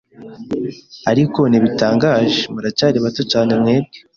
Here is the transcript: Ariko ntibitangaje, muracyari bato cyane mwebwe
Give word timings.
Ariko 1.11 1.39
ntibitangaje, 1.45 2.39
muracyari 2.53 2.97
bato 3.05 3.21
cyane 3.31 3.51
mwebwe 3.61 3.97